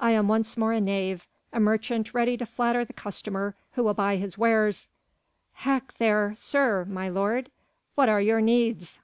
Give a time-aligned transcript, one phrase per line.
[0.00, 3.94] I am once more a knave, a merchant ready to flatter the customer who will
[3.94, 4.90] buy his wares:
[5.60, 7.52] Hech there, sir, my lord!
[7.94, 8.98] what are your needs?